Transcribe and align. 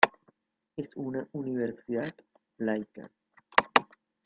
Es 0.77 0.97
una 0.97 1.27
universidad 1.33 2.15
laica. 2.57 3.11